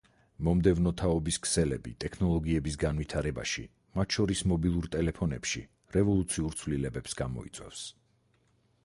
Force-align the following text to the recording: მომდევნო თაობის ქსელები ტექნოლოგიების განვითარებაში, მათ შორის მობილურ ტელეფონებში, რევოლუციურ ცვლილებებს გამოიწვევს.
მომდევნო 0.45 0.91
თაობის 1.01 1.35
ქსელები 1.47 1.91
ტექნოლოგიების 2.03 2.77
განვითარებაში, 2.83 3.65
მათ 3.99 4.17
შორის 4.17 4.41
მობილურ 4.53 4.89
ტელეფონებში, 4.97 5.63
რევოლუციურ 5.99 6.59
ცვლილებებს 6.63 7.17
გამოიწვევს. 7.21 7.85